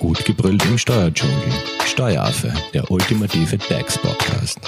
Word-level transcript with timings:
Gut 0.00 0.24
gebrüllt 0.24 0.64
im 0.64 0.78
Steuerdschungel. 0.78 1.52
Steueraffe, 1.84 2.50
der 2.72 2.90
ultimative 2.90 3.58
DAX-Podcast. 3.58 4.58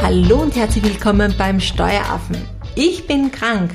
Hallo 0.00 0.36
und 0.36 0.56
herzlich 0.56 0.84
willkommen 0.84 1.34
beim 1.36 1.60
Steueraffen. 1.60 2.38
Ich 2.74 3.06
bin 3.06 3.30
krank. 3.30 3.70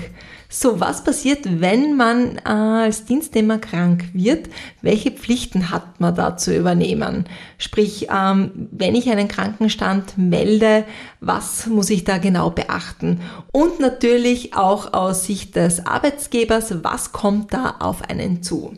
So, 0.52 0.80
was 0.80 1.04
passiert, 1.04 1.62
wenn 1.62 1.96
man 1.96 2.38
äh, 2.38 2.50
als 2.50 3.06
Dienstnehmer 3.06 3.60
krank 3.60 4.06
wird? 4.14 4.50
Welche 4.82 5.12
Pflichten 5.12 5.70
hat 5.70 6.00
man 6.00 6.16
da 6.16 6.38
zu 6.38 6.58
übernehmen? 6.58 7.26
Sprich, 7.60 8.08
ähm, 8.12 8.68
wenn 8.72 8.96
ich 8.96 9.12
einen 9.12 9.28
Krankenstand 9.28 10.18
melde, 10.18 10.86
was 11.20 11.68
muss 11.68 11.92
ich 11.92 12.04
da 12.04 12.18
genau 12.18 12.50
beachten? 12.50 13.22
Und 13.52 13.80
natürlich 13.80 14.56
auch 14.56 14.92
aus 14.94 15.26
Sicht 15.26 15.56
des 15.56 15.86
Arbeitsgebers, 15.86 16.84
was 16.84 17.12
kommt 17.12 17.54
da 17.54 17.76
auf 17.78 18.10
einen 18.10 18.42
zu? 18.42 18.74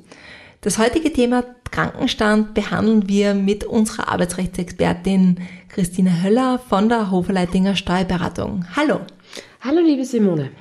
Das 0.60 0.78
heutige 0.78 1.14
Thema 1.14 1.46
Krankenstand 1.72 2.54
behandeln 2.54 3.08
wir 3.08 3.34
mit 3.34 3.64
unserer 3.64 4.10
Arbeitsrechtsexpertin 4.10 5.40
Christine 5.70 6.22
Höller 6.22 6.60
von 6.60 6.90
der 6.90 7.12
Hoferleitinger 7.12 7.78
Steuerberatung. 7.78 8.66
Hallo. 8.76 9.00
Hallo, 9.62 9.80
liebe 9.80 10.04
Simone. 10.04 10.52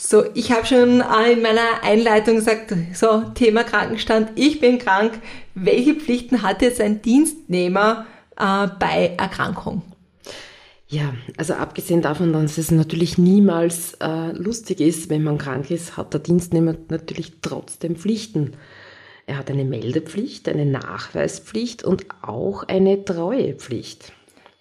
So, 0.00 0.26
ich 0.34 0.52
habe 0.52 0.64
schon 0.64 1.00
in 1.00 1.42
meiner 1.42 1.82
Einleitung 1.82 2.36
gesagt, 2.36 2.72
so 2.94 3.22
Thema 3.34 3.64
Krankenstand, 3.64 4.30
ich 4.36 4.60
bin 4.60 4.78
krank. 4.78 5.18
Welche 5.56 5.96
Pflichten 5.96 6.42
hat 6.42 6.62
jetzt 6.62 6.80
ein 6.80 7.02
Dienstnehmer 7.02 8.06
äh, 8.36 8.68
bei 8.78 9.16
Erkrankung? 9.18 9.82
Ja, 10.86 11.14
also 11.36 11.54
abgesehen 11.54 12.00
davon, 12.00 12.32
dass 12.32 12.58
es 12.58 12.70
natürlich 12.70 13.18
niemals 13.18 13.94
äh, 13.94 14.30
lustig 14.34 14.80
ist, 14.80 15.10
wenn 15.10 15.24
man 15.24 15.36
krank 15.36 15.68
ist, 15.68 15.96
hat 15.96 16.14
der 16.14 16.20
Dienstnehmer 16.20 16.76
natürlich 16.88 17.32
trotzdem 17.42 17.96
Pflichten. 17.96 18.52
Er 19.26 19.36
hat 19.36 19.50
eine 19.50 19.64
Meldepflicht, 19.64 20.48
eine 20.48 20.64
Nachweispflicht 20.64 21.82
und 21.82 22.06
auch 22.22 22.62
eine 22.62 23.04
Treuepflicht. 23.04 24.12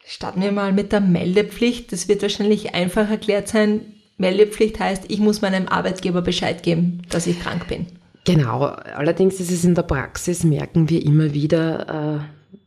Starten 0.03 0.41
wir 0.41 0.51
mal 0.51 0.73
mit 0.73 0.91
der 0.93 1.01
Meldepflicht. 1.01 1.91
Das 1.91 2.07
wird 2.07 2.23
wahrscheinlich 2.23 2.73
einfach 2.73 3.07
erklärt 3.07 3.49
sein, 3.49 3.93
Meldepflicht 4.17 4.79
heißt, 4.79 5.05
ich 5.07 5.19
muss 5.19 5.41
meinem 5.41 5.67
Arbeitgeber 5.67 6.21
Bescheid 6.21 6.63
geben, 6.63 7.01
dass 7.09 7.27
ich 7.27 7.39
krank 7.39 7.67
bin. 7.67 7.87
Genau, 8.25 8.63
allerdings 8.63 9.39
ist 9.39 9.51
es 9.51 9.63
in 9.63 9.75
der 9.75 9.83
Praxis, 9.83 10.43
merken 10.43 10.89
wir 10.89 11.05
immer 11.05 11.33
wieder, 11.33 12.19
äh, 12.19 12.25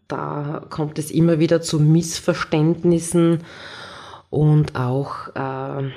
da 0.09 0.65
kommt 0.71 0.99
es 0.99 1.11
immer 1.11 1.39
wieder 1.39 1.61
zu 1.61 1.79
Missverständnissen 1.79 3.41
und 4.31 4.77
auch, 4.77 5.29
äh, 5.35 5.91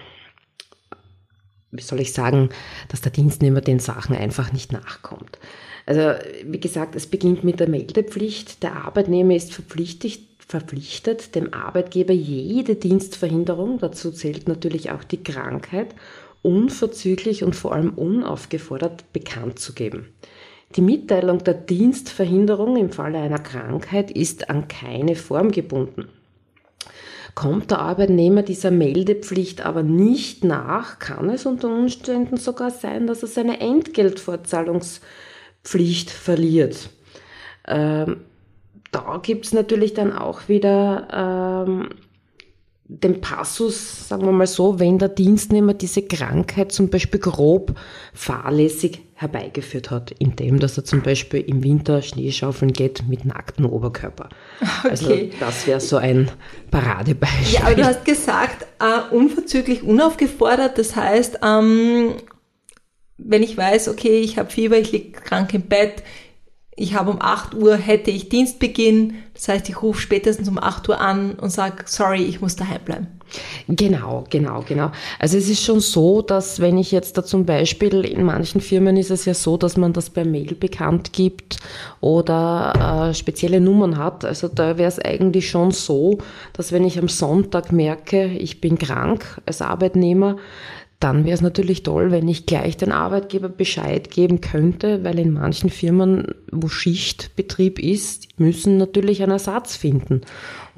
wie 1.72 1.82
soll 1.82 2.02
ich 2.02 2.14
sagen, 2.14 2.50
dass 2.90 3.02
der 3.02 3.12
Dienstnehmer 3.12 3.62
den 3.62 3.80
Sachen 3.80 4.16
einfach 4.16 4.52
nicht 4.52 4.74
nachkommt. 4.74 5.40
Also 5.86 6.14
wie 6.46 6.60
gesagt, 6.60 6.96
es 6.96 7.08
beginnt 7.08 7.44
mit 7.44 7.60
der 7.60 7.70
Meldepflicht. 7.70 8.64
Der 8.64 8.76
Arbeitnehmer 8.86 9.36
ist 9.36 9.54
verpflichtet, 9.54 10.20
verpflichtet, 10.48 11.36
dem 11.36 11.54
Arbeitgeber 11.54 12.14
jede 12.14 12.76
Dienstverhinderung, 12.76 13.80
dazu 13.80 14.12
zählt 14.12 14.48
natürlich 14.48 14.92
auch 14.92 15.04
die 15.04 15.24
Krankheit, 15.24 15.96
unverzüglich 16.42 17.44
und 17.44 17.56
vor 17.56 17.74
allem 17.74 17.94
unaufgefordert 17.94 19.12
bekannt 19.14 19.60
zu 19.60 19.74
geben. 19.74 20.14
Die 20.76 20.82
Mitteilung 20.82 21.44
der 21.44 21.54
Dienstverhinderung 21.54 22.78
im 22.78 22.92
Falle 22.92 23.20
einer 23.20 23.40
Krankheit 23.40 24.12
ist 24.12 24.50
an 24.50 24.68
keine 24.68 25.16
Form 25.16 25.52
gebunden. 25.52 26.10
Kommt 27.36 27.72
der 27.72 27.80
Arbeitnehmer 27.80 28.44
dieser 28.44 28.72
Meldepflicht 28.72 29.66
aber 29.66 29.82
nicht 29.82 30.44
nach, 30.44 31.00
kann 31.00 31.30
es 31.30 31.48
unter 31.48 31.70
Umständen 31.70 32.38
sogar 32.38 32.70
sein, 32.70 33.08
dass 33.08 33.24
er 33.24 33.28
seine 33.28 33.60
Entgeltfortzahlungspflicht 33.60 36.12
verliert. 36.12 36.92
Ähm, 37.68 38.18
da 38.94 39.20
gibt 39.22 39.46
es 39.46 39.54
natürlich 39.54 39.94
dann 39.94 40.14
auch 40.14 40.48
wieder 40.48 41.08
ähm, 41.70 41.90
den 42.86 43.22
Passus, 43.22 44.08
sagen 44.08 44.26
wir 44.26 44.32
mal 44.32 44.46
so, 44.48 44.80
wenn 44.80 45.00
der 45.00 45.10
Dienstnehmer 45.10 45.74
diese 45.74 46.04
Krankheit 46.04 46.72
zum 46.72 46.90
Beispiel 46.90 47.20
grob 47.20 47.74
fahrlässig 48.14 49.02
herbeigeführt 49.16 49.90
hat, 49.90 50.12
indem 50.20 50.60
dass 50.60 50.78
er 50.78 50.84
zum 50.84 51.02
Beispiel 51.02 51.42
im 51.42 51.64
Winter 51.64 52.02
Schneeschaufeln 52.02 52.74
geht 52.74 53.08
mit 53.08 53.26
nacktem 53.26 53.66
Oberkörper. 53.66 54.30
Also 54.84 55.06
okay. 55.06 55.32
Also 55.32 55.46
das 55.46 55.68
wäre 55.68 55.80
so 55.80 55.98
ein 55.98 56.30
Paradebeispiel. 56.70 57.60
Ja, 57.60 57.62
aber 57.68 57.76
du 57.76 57.86
hast 57.86 58.06
gesagt, 58.06 58.68
äh, 58.80 59.16
unverzüglich 59.16 59.84
unaufgefordert, 59.84 60.78
das 60.78 60.96
heißt, 60.96 61.40
ähm, 61.42 62.16
wenn 63.18 63.44
ich 63.44 63.58
weiß, 63.58 63.88
okay, 63.88 64.20
ich 64.20 64.38
habe 64.38 64.50
Fieber, 64.50 64.78
ich 64.78 64.92
liege 64.92 65.12
krank 65.12 65.54
im 65.54 65.64
Bett, 65.64 66.04
ich 66.76 66.96
habe 66.96 67.12
um 67.12 67.22
8 67.22 67.54
Uhr, 67.54 67.76
hätte 67.76 68.12
ich 68.12 68.30
Dienstbeginn. 68.30 69.16
Das 69.34 69.48
heißt, 69.48 69.70
ich 69.70 69.82
rufe 69.82 70.02
spätestens 70.02 70.48
um 70.48 70.58
8 70.58 70.90
Uhr 70.90 71.00
an 71.00 71.34
und 71.34 71.52
sage, 71.52 71.84
sorry, 71.86 72.24
ich 72.24 72.42
muss 72.42 72.56
daheim 72.56 72.82
bleiben. 72.84 73.08
Genau, 73.68 74.26
genau, 74.30 74.64
genau. 74.68 74.92
Also 75.20 75.38
es 75.38 75.50
ist 75.50 75.64
schon 75.64 75.80
so, 75.80 76.22
dass 76.22 76.60
wenn 76.60 76.78
ich 76.78 76.92
jetzt 76.92 77.18
da 77.18 77.24
zum 77.24 77.46
Beispiel, 77.46 78.06
in 78.06 78.24
manchen 78.24 78.62
Firmen 78.62 78.98
ist 78.98 79.12
es 79.12 79.26
ja 79.26 79.34
so, 79.34 79.58
dass 79.58 79.78
man 79.78 79.94
das 79.94 80.10
per 80.10 80.26
Mail 80.26 80.54
bekannt 80.56 81.14
gibt 81.14 81.58
oder 82.00 83.10
äh, 83.10 83.14
spezielle 83.14 83.60
Nummern 83.60 83.98
hat. 83.98 84.26
Also 84.26 84.48
da 84.48 84.78
wäre 84.78 84.90
es 84.90 85.00
eigentlich 85.00 85.50
schon 85.50 85.72
so, 85.72 86.20
dass 86.54 86.72
wenn 86.72 86.86
ich 86.86 87.00
am 87.00 87.08
Sonntag 87.08 87.72
merke, 87.72 88.26
ich 88.26 88.62
bin 88.62 88.78
krank 88.78 89.42
als 89.46 89.62
Arbeitnehmer, 89.62 90.38
dann 91.04 91.26
wäre 91.26 91.36
es 91.36 91.42
natürlich 91.42 91.84
toll, 91.84 92.12
wenn 92.12 92.30
ich 92.30 92.46
gleich 92.46 92.78
den 92.78 92.94
Arbeitgeber 92.94 93.50
Bescheid 93.50 94.10
geben 94.10 94.40
könnte, 94.40 95.04
weil 95.04 95.20
in 95.20 95.34
manchen 95.34 95.70
Firmen, 95.70 96.34
wo 96.50 96.70
Schichtbetrieb 96.70 97.78
ist, 97.78 98.40
müssen 98.40 98.78
natürlich 98.78 99.22
einen 99.22 99.34
Ersatz 99.34 99.76
finden. 99.76 100.22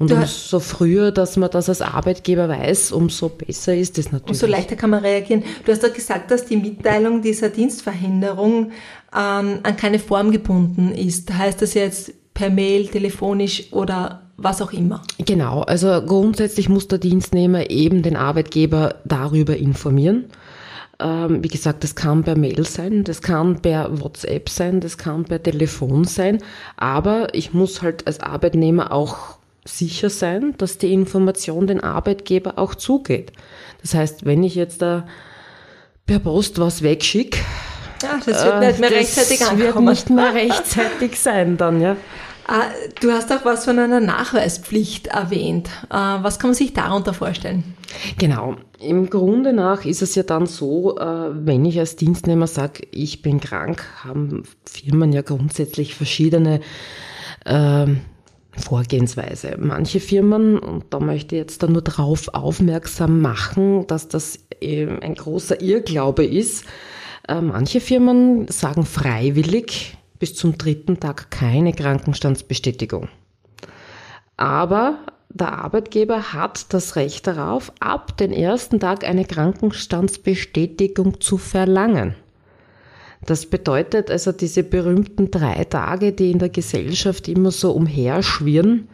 Und 0.00 0.10
umso 0.10 0.58
früher, 0.58 1.12
dass 1.12 1.36
man 1.36 1.50
das 1.50 1.68
als 1.68 1.80
Arbeitgeber 1.80 2.48
weiß, 2.48 2.90
umso 2.90 3.28
besser 3.28 3.76
ist 3.76 3.98
es 3.98 4.10
natürlich. 4.10 4.42
Umso 4.42 4.46
leichter 4.46 4.74
kann 4.74 4.90
man 4.90 5.04
reagieren. 5.04 5.44
Du 5.64 5.70
hast 5.70 5.84
doch 5.84 5.94
gesagt, 5.94 6.32
dass 6.32 6.44
die 6.44 6.56
Mitteilung 6.56 7.22
dieser 7.22 7.48
Dienstverhinderung 7.48 8.72
ähm, 9.16 9.60
an 9.62 9.76
keine 9.76 10.00
Form 10.00 10.32
gebunden 10.32 10.90
ist. 10.90 11.32
Heißt 11.32 11.62
das 11.62 11.74
jetzt 11.74 12.12
per 12.34 12.50
Mail, 12.50 12.88
telefonisch 12.88 13.72
oder 13.72 14.25
was 14.36 14.60
auch 14.60 14.72
immer. 14.72 15.02
Genau, 15.18 15.62
also 15.62 16.02
grundsätzlich 16.02 16.68
muss 16.68 16.88
der 16.88 16.98
Dienstnehmer 16.98 17.70
eben 17.70 18.02
den 18.02 18.16
Arbeitgeber 18.16 18.96
darüber 19.04 19.56
informieren. 19.56 20.26
Ähm, 20.98 21.42
wie 21.42 21.48
gesagt, 21.48 21.84
das 21.84 21.94
kann 21.94 22.24
per 22.24 22.36
Mail 22.36 22.64
sein, 22.66 23.04
das 23.04 23.20
kann 23.20 23.60
per 23.60 24.00
WhatsApp 24.00 24.48
sein, 24.48 24.80
das 24.80 24.96
kann 24.96 25.24
per 25.24 25.42
Telefon 25.42 26.04
sein, 26.04 26.38
aber 26.76 27.34
ich 27.34 27.52
muss 27.52 27.82
halt 27.82 28.06
als 28.06 28.20
Arbeitnehmer 28.20 28.92
auch 28.92 29.36
sicher 29.66 30.08
sein, 30.08 30.54
dass 30.56 30.78
die 30.78 30.92
Information 30.92 31.66
den 31.66 31.80
Arbeitgeber 31.80 32.58
auch 32.58 32.74
zugeht. 32.74 33.32
Das 33.82 33.94
heißt, 33.94 34.24
wenn 34.24 34.42
ich 34.42 34.54
jetzt 34.54 34.80
da 34.80 35.06
per 36.06 36.18
Post 36.18 36.58
was 36.58 36.82
wegschicke, 36.82 37.40
ja, 38.02 38.20
das 38.24 38.44
wird 38.44 38.60
nicht 38.60 38.78
mehr 38.80 38.92
äh, 38.92 38.94
rechtzeitig 38.94 39.38
das 39.38 39.48
ankommen. 39.48 39.66
wird 39.66 39.80
nicht 39.88 40.10
mehr 40.10 40.34
rechtzeitig 40.34 41.20
sein 41.20 41.56
dann, 41.56 41.80
ja. 41.80 41.96
Ah, 42.48 42.66
du 43.00 43.10
hast 43.10 43.32
auch 43.32 43.44
was 43.44 43.64
von 43.64 43.78
einer 43.78 43.98
Nachweispflicht 43.98 45.08
erwähnt. 45.08 45.68
Ah, 45.88 46.22
was 46.22 46.38
kann 46.38 46.50
man 46.50 46.54
sich 46.54 46.72
darunter 46.72 47.12
vorstellen? 47.12 47.74
Genau. 48.18 48.54
Im 48.78 49.10
Grunde 49.10 49.52
nach 49.52 49.84
ist 49.84 50.02
es 50.02 50.14
ja 50.14 50.22
dann 50.22 50.46
so, 50.46 50.96
äh, 50.98 51.30
wenn 51.32 51.64
ich 51.64 51.78
als 51.78 51.96
Dienstnehmer 51.96 52.46
sage, 52.46 52.86
ich 52.92 53.22
bin 53.22 53.40
krank, 53.40 53.84
haben 54.04 54.44
Firmen 54.64 55.12
ja 55.12 55.22
grundsätzlich 55.22 55.96
verschiedene 55.96 56.60
ähm, 57.46 58.02
Vorgehensweise. 58.52 59.56
Manche 59.58 59.98
Firmen, 59.98 60.58
und 60.58 60.84
da 60.90 61.00
möchte 61.00 61.34
ich 61.34 61.40
jetzt 61.40 61.62
dann 61.62 61.72
nur 61.72 61.82
darauf 61.82 62.28
aufmerksam 62.32 63.20
machen, 63.20 63.86
dass 63.88 64.08
das 64.08 64.38
ein 64.62 65.14
großer 65.14 65.60
Irrglaube 65.60 66.24
ist. 66.24 66.64
Äh, 67.28 67.40
manche 67.40 67.80
Firmen 67.80 68.46
sagen 68.48 68.84
freiwillig, 68.84 69.96
bis 70.18 70.34
zum 70.34 70.58
dritten 70.58 71.00
Tag 71.00 71.30
keine 71.30 71.72
Krankenstandsbestätigung. 71.72 73.08
Aber 74.36 74.98
der 75.28 75.52
Arbeitgeber 75.52 76.32
hat 76.32 76.72
das 76.72 76.96
Recht 76.96 77.26
darauf, 77.26 77.72
ab 77.80 78.16
dem 78.16 78.32
ersten 78.32 78.80
Tag 78.80 79.04
eine 79.04 79.24
Krankenstandsbestätigung 79.24 81.20
zu 81.20 81.36
verlangen. 81.36 82.14
Das 83.24 83.46
bedeutet 83.46 84.10
also 84.10 84.32
diese 84.32 84.62
berühmten 84.62 85.30
drei 85.30 85.64
Tage, 85.64 86.12
die 86.12 86.30
in 86.30 86.38
der 86.38 86.48
Gesellschaft 86.48 87.28
immer 87.28 87.50
so 87.50 87.72
umherschwirren, 87.72 88.88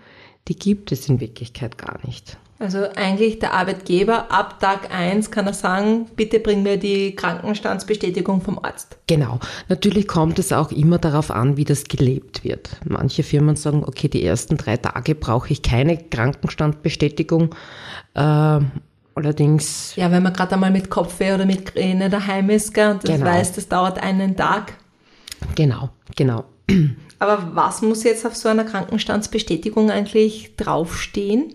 die 0.49 0.57
gibt 0.57 0.91
es 0.91 1.09
in 1.09 1.21
Wirklichkeit 1.21 1.79
gar 1.79 2.05
nicht. 2.05 2.39
Also 2.63 2.87
eigentlich 2.95 3.41
der 3.41 3.55
Arbeitgeber 3.55 4.31
ab 4.31 4.61
Tag 4.61 4.95
1 4.95 5.33
kann 5.33 5.49
er 5.49 5.53
sagen, 5.53 6.07
bitte 6.15 6.39
bring 6.39 6.63
mir 6.63 6.77
die 6.77 7.17
Krankenstandsbestätigung 7.17 8.41
vom 8.41 8.61
Arzt. 8.63 8.99
Genau. 9.09 9.41
Natürlich 9.69 10.07
kommt 10.07 10.39
es 10.39 10.53
auch 10.53 10.71
immer 10.71 10.99
darauf 10.99 11.33
an, 11.33 11.57
wie 11.57 11.65
das 11.65 11.83
gelebt 11.85 12.45
wird. 12.45 12.71
Manche 12.85 13.25
Firmen 13.25 13.57
sagen, 13.57 13.83
okay, 13.85 14.07
die 14.07 14.25
ersten 14.25 14.59
drei 14.59 14.77
Tage 14.77 15.17
brauche 15.17 15.53
ich 15.53 15.63
keine 15.63 15.99
Krankenstandsbestätigung. 15.99 17.53
Äh, 18.15 18.61
allerdings. 19.17 19.97
Ja, 19.97 20.13
wenn 20.13 20.23
man 20.23 20.33
gerade 20.33 20.55
einmal 20.55 20.71
mit 20.71 20.89
Kopfweh 20.89 21.35
oder 21.35 21.47
mit 21.47 21.67
Kräne 21.67 22.11
daheim 22.11 22.49
ist, 22.49 22.73
gell, 22.75 22.93
und 22.93 23.03
das 23.03 23.17
Genau. 23.17 23.27
weiß, 23.27 23.55
das 23.55 23.67
dauert 23.67 24.01
einen 24.01 24.37
Tag. 24.37 24.75
Genau, 25.57 25.91
genau. 26.15 26.45
Aber 27.19 27.51
was 27.55 27.83
muss 27.83 28.03
jetzt 28.03 28.27
auf 28.27 28.35
so 28.35 28.49
einer 28.49 28.65
Krankenstandsbestätigung 28.65 29.91
eigentlich 29.91 30.57
draufstehen? 30.57 31.55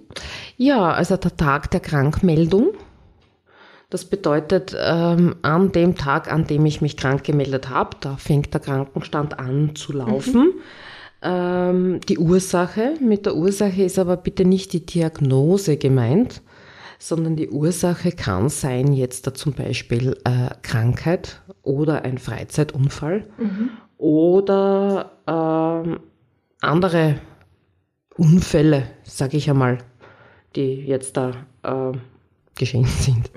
Ja, 0.57 0.92
also 0.92 1.18
der 1.18 1.38
Tag 1.38 1.71
der 1.71 1.80
Krankmeldung. 1.80 2.74
Das 3.89 4.04
bedeutet, 4.04 4.75
ähm, 4.77 5.36
an 5.44 5.71
dem 5.71 5.95
Tag, 5.95 6.31
an 6.31 6.45
dem 6.45 6.65
ich 6.65 6.81
mich 6.81 6.98
krank 6.98 7.24
gemeldet 7.24 7.69
habe, 7.69 7.92
da 8.01 8.18
fängt 8.18 8.54
der 8.54 8.59
Krankenstand 8.59 9.39
an 9.39 9.75
zu 9.75 9.94
laufen. 9.94 10.54
Ähm, 11.21 12.01
die 12.09 12.18
Ursache, 12.18 12.95
mit 13.00 13.25
der 13.25 13.36
Ursache 13.36 13.83
ist 13.83 13.98
aber 13.98 14.18
bitte 14.18 14.45
nicht 14.45 14.74
die 14.74 14.86
Diagnose 14.86 15.77
gemeint, 15.77 16.42
sondern 17.00 17.36
die 17.36 17.50
Ursache 17.50 18.12
kann 18.12 18.50
sein 18.50 18.92
jetzt 18.94 19.25
da 19.25 19.33
zum 19.33 19.54
Beispiel 19.54 20.18
äh, 20.25 20.50
Krankheit 20.63 21.42
oder 21.63 22.04
ein 22.04 22.18
Freizeitunfall 22.18 23.25
oder 23.98 25.12
ähm, 25.27 26.00
andere 26.62 27.15
Unfälle, 28.18 28.83
sage 29.04 29.38
ich 29.38 29.50
einmal, 29.50 29.77
die 30.57 30.86
jetzt 30.86 31.15
da 31.15 31.31
äh, 31.63 31.98
geschehen 32.56 32.86
sind. 32.86 33.30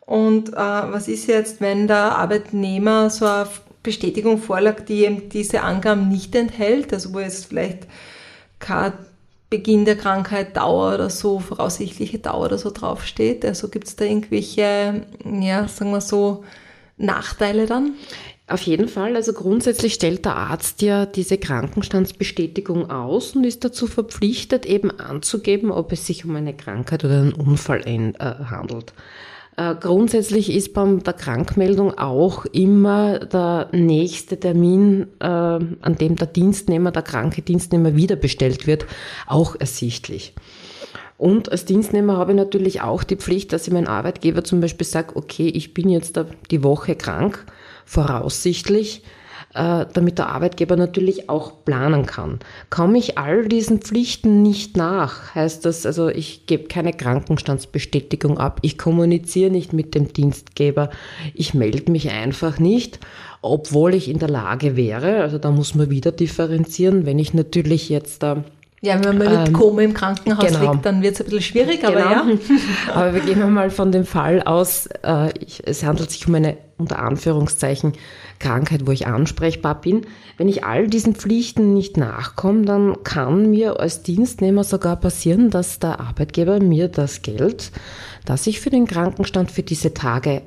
Und 0.00 0.50
äh, 0.50 0.56
was 0.56 1.08
ist 1.08 1.26
jetzt, 1.28 1.60
wenn 1.60 1.86
der 1.86 2.16
Arbeitnehmer 2.16 3.08
so 3.08 3.24
eine 3.24 3.48
Bestätigung 3.82 4.38
vorlag, 4.38 4.80
die 4.84 5.04
eben 5.04 5.28
diese 5.28 5.62
Angaben 5.62 6.08
nicht 6.08 6.34
enthält, 6.34 6.92
also 6.92 7.14
wo 7.14 7.20
jetzt 7.20 7.46
vielleicht 7.46 7.86
kein 8.58 8.92
Beginn 9.48 9.84
der 9.84 9.96
Krankheit, 9.96 10.56
Dauer 10.56 10.94
oder 10.94 11.10
so, 11.10 11.38
voraussichtliche 11.38 12.18
Dauer 12.18 12.46
oder 12.46 12.58
so 12.58 12.70
draufsteht? 12.70 13.44
Also 13.44 13.68
gibt 13.68 13.86
es 13.86 13.96
da 13.96 14.04
irgendwelche, 14.04 15.06
ja, 15.24 15.68
sagen 15.68 15.92
wir 15.92 16.00
so, 16.00 16.44
Nachteile 16.96 17.66
dann? 17.66 17.94
Auf 18.52 18.60
jeden 18.64 18.88
Fall, 18.88 19.16
also 19.16 19.32
grundsätzlich 19.32 19.94
stellt 19.94 20.26
der 20.26 20.36
Arzt 20.36 20.82
ja 20.82 21.06
diese 21.06 21.38
Krankenstandsbestätigung 21.38 22.90
aus 22.90 23.34
und 23.34 23.44
ist 23.44 23.64
dazu 23.64 23.86
verpflichtet, 23.86 24.66
eben 24.66 24.90
anzugeben, 24.90 25.70
ob 25.70 25.90
es 25.90 26.06
sich 26.06 26.26
um 26.26 26.36
eine 26.36 26.54
Krankheit 26.54 27.02
oder 27.02 27.18
einen 27.20 27.32
Unfall 27.32 27.80
äh, 27.86 28.12
handelt. 28.18 28.92
Äh, 29.56 29.74
grundsätzlich 29.76 30.54
ist 30.54 30.74
beim 30.74 31.02
der 31.02 31.14
Krankmeldung 31.14 31.96
auch 31.96 32.44
immer 32.44 33.20
der 33.20 33.70
nächste 33.72 34.38
Termin, 34.38 35.06
äh, 35.18 35.24
an 35.24 35.96
dem 35.98 36.16
der 36.16 36.26
Dienstnehmer, 36.26 36.90
der 36.90 37.00
kranke 37.00 37.40
Dienstnehmer 37.40 37.96
wiederbestellt 37.96 38.66
wird, 38.66 38.84
auch 39.26 39.56
ersichtlich. 39.58 40.34
Und 41.16 41.50
als 41.50 41.64
Dienstnehmer 41.64 42.18
habe 42.18 42.32
ich 42.32 42.36
natürlich 42.36 42.82
auch 42.82 43.02
die 43.02 43.16
Pflicht, 43.16 43.54
dass 43.54 43.66
ich 43.66 43.72
meinem 43.72 43.86
Arbeitgeber 43.86 44.44
zum 44.44 44.60
Beispiel 44.60 44.86
sage, 44.86 45.16
okay, 45.16 45.48
ich 45.48 45.72
bin 45.72 45.88
jetzt 45.88 46.20
die 46.50 46.62
Woche 46.62 46.96
krank, 46.96 47.46
voraussichtlich, 47.84 49.02
äh, 49.54 49.86
damit 49.92 50.18
der 50.18 50.28
Arbeitgeber 50.28 50.76
natürlich 50.76 51.28
auch 51.28 51.64
planen 51.64 52.06
kann. 52.06 52.38
Komme 52.70 52.98
ich 52.98 53.18
all 53.18 53.46
diesen 53.48 53.80
Pflichten 53.80 54.42
nicht 54.42 54.76
nach, 54.76 55.34
heißt 55.34 55.64
das, 55.64 55.84
also 55.84 56.08
ich 56.08 56.46
gebe 56.46 56.64
keine 56.64 56.92
Krankenstandsbestätigung 56.92 58.38
ab, 58.38 58.60
ich 58.62 58.78
kommuniziere 58.78 59.50
nicht 59.50 59.72
mit 59.72 59.94
dem 59.94 60.12
Dienstgeber, 60.12 60.90
ich 61.34 61.52
melde 61.54 61.92
mich 61.92 62.10
einfach 62.10 62.58
nicht, 62.58 63.00
obwohl 63.42 63.94
ich 63.94 64.08
in 64.08 64.18
der 64.18 64.30
Lage 64.30 64.76
wäre, 64.76 65.20
also 65.20 65.38
da 65.38 65.50
muss 65.50 65.74
man 65.74 65.90
wieder 65.90 66.12
differenzieren, 66.12 67.04
wenn 67.04 67.18
ich 67.18 67.34
natürlich 67.34 67.88
jetzt 67.88 68.22
da 68.22 68.44
Ja, 68.84 68.94
wenn 68.96 69.16
man 69.16 69.18
mit 69.18 69.48
Ähm, 69.48 69.52
Koma 69.52 69.82
im 69.82 69.94
Krankenhaus 69.94 70.44
genau. 70.44 70.72
liegt, 70.72 70.84
dann 70.84 71.02
wird 71.02 71.14
es 71.14 71.20
ein 71.20 71.26
bisschen 71.26 71.42
schwierig, 71.42 71.84
aber 71.84 72.00
ja. 72.00 72.26
Aber 72.92 73.14
wir 73.14 73.20
gehen 73.20 73.52
mal 73.52 73.70
von 73.70 73.92
dem 73.92 74.04
Fall 74.04 74.42
aus, 74.42 74.88
äh, 75.04 75.32
ich, 75.38 75.62
es 75.64 75.84
handelt 75.84 76.10
sich 76.10 76.26
um 76.26 76.34
eine 76.34 76.56
unter 76.78 76.98
Anführungszeichen 76.98 77.92
Krankheit, 78.40 78.84
wo 78.84 78.90
ich 78.90 79.06
ansprechbar 79.06 79.80
bin. 79.80 80.04
Wenn 80.36 80.48
ich 80.48 80.64
all 80.64 80.88
diesen 80.88 81.14
Pflichten 81.14 81.74
nicht 81.74 81.96
nachkomme, 81.96 82.64
dann 82.64 83.04
kann 83.04 83.50
mir 83.50 83.78
als 83.78 84.02
Dienstnehmer 84.02 84.64
sogar 84.64 84.96
passieren, 84.96 85.50
dass 85.50 85.78
der 85.78 86.00
Arbeitgeber 86.00 86.58
mir 86.58 86.88
das 86.88 87.22
Geld, 87.22 87.70
das 88.24 88.48
ich 88.48 88.58
für 88.60 88.70
den 88.70 88.88
Krankenstand 88.88 89.52
für 89.52 89.62
diese 89.62 89.94
Tage 89.94 90.42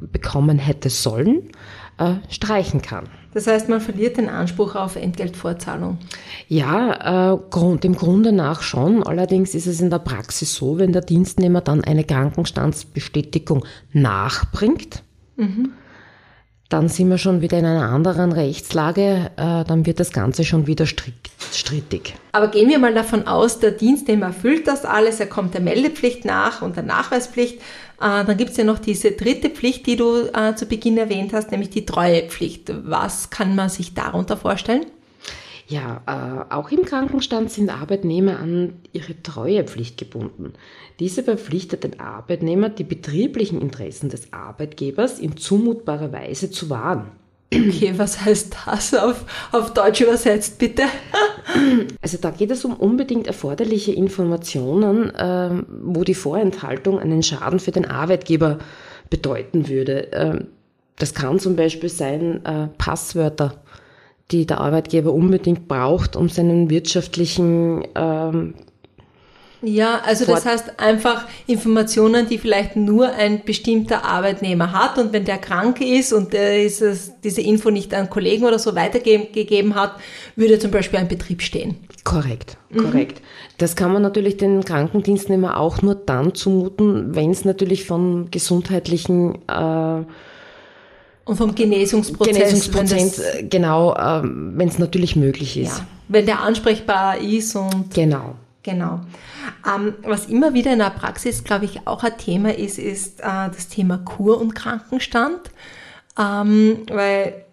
bekommen 0.00 0.58
hätte 0.58 0.88
sollen, 0.88 1.50
äh, 2.02 2.32
streichen 2.32 2.82
kann. 2.82 3.04
Das 3.34 3.46
heißt, 3.46 3.68
man 3.68 3.80
verliert 3.80 4.18
den 4.18 4.28
Anspruch 4.28 4.74
auf 4.74 4.96
Entgeltvorzahlung. 4.96 5.98
Ja, 6.48 7.32
äh, 7.32 7.78
dem 7.78 7.96
Grunde 7.96 8.32
nach 8.32 8.62
schon. 8.62 9.02
Allerdings 9.02 9.54
ist 9.54 9.66
es 9.66 9.80
in 9.80 9.88
der 9.88 10.00
Praxis 10.00 10.54
so, 10.54 10.78
wenn 10.78 10.92
der 10.92 11.02
Dienstnehmer 11.02 11.62
dann 11.62 11.82
eine 11.82 12.04
Krankenstandsbestätigung 12.04 13.64
nachbringt, 13.92 15.02
dann 16.72 16.88
sind 16.88 17.10
wir 17.10 17.18
schon 17.18 17.42
wieder 17.42 17.58
in 17.58 17.66
einer 17.66 17.90
anderen 17.90 18.32
Rechtslage, 18.32 19.30
äh, 19.36 19.64
dann 19.64 19.84
wird 19.84 20.00
das 20.00 20.12
Ganze 20.12 20.44
schon 20.44 20.66
wieder 20.66 20.86
strikt, 20.86 21.30
strittig. 21.52 22.14
Aber 22.32 22.48
gehen 22.48 22.68
wir 22.68 22.78
mal 22.78 22.94
davon 22.94 23.26
aus, 23.26 23.58
der 23.58 23.72
Dienstnehmer 23.72 24.26
erfüllt 24.26 24.66
das 24.66 24.84
alles, 24.84 25.20
er 25.20 25.26
kommt 25.26 25.52
der 25.52 25.60
Meldepflicht 25.60 26.24
nach 26.24 26.62
und 26.62 26.76
der 26.76 26.82
Nachweispflicht. 26.82 27.60
Äh, 28.02 28.24
dann 28.24 28.36
gibt 28.36 28.50
es 28.50 28.56
ja 28.56 28.64
noch 28.64 28.80
diese 28.80 29.12
dritte 29.12 29.48
Pflicht, 29.48 29.86
die 29.86 29.94
du 29.94 30.28
äh, 30.32 30.56
zu 30.56 30.66
Beginn 30.66 30.98
erwähnt 30.98 31.32
hast, 31.32 31.52
nämlich 31.52 31.70
die 31.70 31.86
Treuepflicht. 31.86 32.72
Was 32.84 33.30
kann 33.30 33.54
man 33.54 33.68
sich 33.68 33.94
darunter 33.94 34.36
vorstellen? 34.36 34.86
Ja, 35.68 36.02
äh, 36.06 36.52
auch 36.52 36.70
im 36.72 36.84
Krankenstand 36.84 37.52
sind 37.52 37.70
Arbeitnehmer 37.70 38.40
an 38.40 38.74
ihre 38.92 39.22
Treuepflicht 39.22 39.96
gebunden. 39.96 40.54
Diese 40.98 41.22
verpflichtet 41.22 41.84
den 41.84 42.00
Arbeitnehmer, 42.00 42.68
die 42.68 42.84
betrieblichen 42.84 43.60
Interessen 43.60 44.10
des 44.10 44.32
Arbeitgebers 44.32 45.20
in 45.20 45.36
zumutbarer 45.36 46.12
Weise 46.12 46.50
zu 46.50 46.68
wahren. 46.68 47.12
Okay, 47.52 47.92
was 47.96 48.24
heißt 48.24 48.56
das 48.66 48.94
auf, 48.94 49.24
auf 49.52 49.74
Deutsch 49.74 50.00
übersetzt, 50.00 50.58
bitte? 50.58 50.84
Also 52.00 52.18
da 52.18 52.30
geht 52.30 52.50
es 52.50 52.64
um 52.64 52.74
unbedingt 52.74 53.26
erforderliche 53.26 53.92
Informationen, 53.92 55.12
ähm, 55.18 55.66
wo 55.82 56.02
die 56.04 56.14
Vorenthaltung 56.14 56.98
einen 56.98 57.22
Schaden 57.22 57.58
für 57.58 57.72
den 57.72 57.84
Arbeitgeber 57.84 58.58
bedeuten 59.10 59.68
würde. 59.68 60.08
Ähm, 60.12 60.46
das 60.96 61.14
kann 61.14 61.38
zum 61.40 61.56
Beispiel 61.56 61.88
sein 61.88 62.44
äh, 62.44 62.68
Passwörter, 62.78 63.62
die 64.30 64.46
der 64.46 64.60
Arbeitgeber 64.60 65.12
unbedingt 65.12 65.68
braucht, 65.68 66.16
um 66.16 66.28
seinen 66.28 66.70
wirtschaftlichen 66.70 67.86
ähm, 67.94 68.54
Ja, 69.62 70.00
also 70.04 70.26
das 70.26 70.44
heißt 70.44 70.80
einfach 70.80 71.26
Informationen, 71.46 72.28
die 72.28 72.38
vielleicht 72.38 72.74
nur 72.74 73.12
ein 73.12 73.44
bestimmter 73.44 74.04
Arbeitnehmer 74.04 74.72
hat 74.72 74.98
und 74.98 75.12
wenn 75.12 75.24
der 75.24 75.38
krank 75.38 75.80
ist 75.80 76.12
und 76.12 76.32
der 76.32 76.64
ist 76.64 76.82
es, 76.82 77.12
diese 77.22 77.42
Info 77.42 77.70
nicht 77.70 77.94
an 77.94 78.10
Kollegen 78.10 78.44
oder 78.44 78.58
so 78.58 78.74
weitergegeben 78.74 79.76
hat, 79.76 79.92
würde 80.34 80.58
zum 80.58 80.72
Beispiel 80.72 80.98
ein 80.98 81.06
Betrieb 81.06 81.42
stehen. 81.42 81.76
Korrekt, 82.02 82.56
korrekt. 82.76 83.22
Das 83.58 83.76
kann 83.76 83.92
man 83.92 84.02
natürlich 84.02 84.36
den 84.36 84.64
Krankendienstnehmer 84.64 85.56
auch 85.60 85.80
nur 85.82 85.94
dann 85.94 86.34
zumuten, 86.34 87.14
wenn 87.14 87.30
es 87.30 87.44
natürlich 87.44 87.84
von 87.84 88.32
gesundheitlichen 88.32 89.36
äh, 89.46 90.04
Und 91.24 91.36
vom 91.36 91.54
Genesungsprozess, 91.54 92.36
Genesungsprozent, 92.36 92.90
wenn, 92.90 93.08
das, 93.08 93.18
äh, 93.18 93.42
genau, 93.44 93.96
ähm, 93.96 94.54
wenn 94.56 94.66
es 94.66 94.80
natürlich 94.80 95.14
möglich 95.14 95.56
ist. 95.56 95.78
ja, 95.78 95.86
wenn 96.08 96.26
der 96.26 96.40
ansprechbar 96.40 97.18
ist 97.18 97.54
und 97.54 97.94
Genau. 97.94 98.34
Genau. 98.62 99.00
Ähm, 99.66 99.94
was 100.02 100.26
immer 100.26 100.54
wieder 100.54 100.72
in 100.72 100.78
der 100.78 100.90
Praxis, 100.90 101.42
glaube 101.42 101.64
ich, 101.64 101.86
auch 101.86 102.04
ein 102.04 102.16
Thema 102.16 102.54
ist, 102.54 102.78
ist 102.78 103.20
äh, 103.20 103.24
das 103.24 103.68
Thema 103.68 103.98
Kur- 103.98 104.40
und 104.40 104.54
Krankenstand. 104.54 105.50
Ähm, 106.18 106.84
weil 106.88 107.44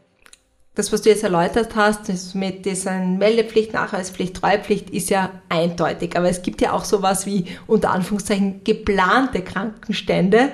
das, 0.75 0.93
was 0.93 1.01
du 1.01 1.09
jetzt 1.09 1.23
erläutert 1.23 1.75
hast, 1.75 2.09
das 2.09 2.35
mit 2.35 2.65
dieser 2.65 2.99
Meldepflicht, 2.99 3.73
Nachweispflicht, 3.73 4.35
Treuepflicht, 4.35 4.89
ist 4.91 5.09
ja 5.09 5.31
eindeutig. 5.49 6.15
Aber 6.15 6.29
es 6.29 6.41
gibt 6.41 6.61
ja 6.61 6.73
auch 6.73 6.85
sowas 6.85 7.25
wie 7.25 7.45
unter 7.67 7.91
Anführungszeichen 7.91 8.63
geplante 8.63 9.41
Krankenstände, 9.41 10.51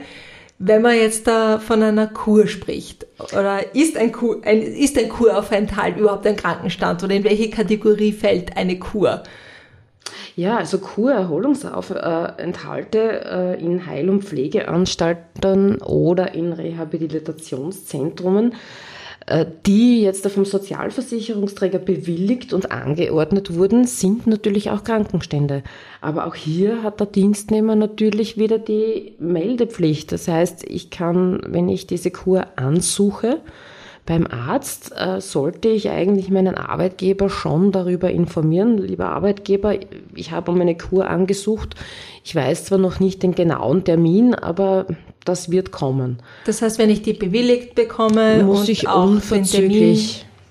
wenn 0.57 0.81
man 0.81 0.95
jetzt 0.95 1.27
da 1.27 1.59
von 1.59 1.83
einer 1.83 2.07
Kur 2.07 2.47
spricht. 2.47 3.05
Oder 3.33 3.75
ist 3.75 3.97
ein, 3.97 4.13
Kur, 4.13 4.41
ein, 4.45 4.61
ist 4.61 4.97
ein 4.97 5.09
Kuraufenthalt 5.09 5.97
überhaupt 5.97 6.25
ein 6.25 6.37
Krankenstand? 6.37 7.03
Oder 7.03 7.15
in 7.15 7.23
welche 7.25 7.49
Kategorie 7.49 8.13
fällt 8.13 8.55
eine 8.55 8.79
Kur? 8.79 9.21
Ja, 10.35 10.57
also 10.57 10.79
Kurerholungsaufenthalte 10.79 13.25
äh, 13.25 13.63
in 13.63 13.85
Heil- 13.85 14.09
und 14.09 14.25
Pflegeanstalten 14.25 15.81
oder 15.81 16.33
in 16.33 16.51
Rehabilitationszentrumen, 16.51 18.55
äh, 19.27 19.45
die 19.65 20.01
jetzt 20.01 20.27
vom 20.27 20.43
Sozialversicherungsträger 20.43 21.79
bewilligt 21.79 22.51
und 22.51 22.69
angeordnet 22.69 23.55
wurden, 23.55 23.87
sind 23.87 24.27
natürlich 24.27 24.71
auch 24.71 24.83
Krankenstände. 24.83 25.63
Aber 26.01 26.27
auch 26.27 26.35
hier 26.35 26.83
hat 26.83 26.99
der 26.99 27.07
Dienstnehmer 27.07 27.77
natürlich 27.77 28.37
wieder 28.37 28.59
die 28.59 29.13
Meldepflicht. 29.19 30.11
Das 30.11 30.27
heißt, 30.27 30.65
ich 30.67 30.89
kann, 30.89 31.39
wenn 31.47 31.69
ich 31.69 31.87
diese 31.87 32.11
Kur 32.11 32.47
ansuche, 32.57 33.39
Beim 34.05 34.27
Arzt 34.27 34.91
äh, 34.95 35.19
sollte 35.19 35.67
ich 35.69 35.89
eigentlich 35.89 36.29
meinen 36.29 36.55
Arbeitgeber 36.55 37.27
schon 37.27 37.71
darüber 37.71 38.11
informieren. 38.11 38.77
Lieber 38.77 39.09
Arbeitgeber, 39.09 39.75
ich 40.13 40.31
habe 40.31 40.51
um 40.51 40.61
eine 40.61 40.77
Kur 40.77 41.09
angesucht. 41.09 41.73
Ich 42.23 42.35
weiß 42.35 42.65
zwar 42.65 42.77
noch 42.77 42.99
nicht 42.99 43.23
den 43.23 43.33
genauen 43.33 43.83
Termin, 43.83 44.35
aber 44.35 44.85
das 45.23 45.49
wird 45.49 45.71
kommen. 45.71 46.21
Das 46.45 46.61
heißt, 46.61 46.77
wenn 46.77 46.91
ich 46.91 47.01
die 47.01 47.13
bewilligt 47.13 47.73
bekomme 47.73 48.43
Muss 48.43 48.61
und 48.61 48.69
ich 48.69 48.87
auch 48.87 49.19
den 49.31 49.43
Termin 49.43 49.99